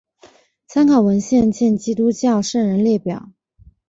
[0.65, 3.29] 参考文献见基督教圣人列表。